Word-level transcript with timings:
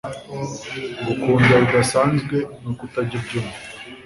ngukunda 1.01 1.53
bidasanzwe 1.63 2.37
nuko 2.61 2.81
utajya 2.87 3.15
ubyumva 3.19 3.57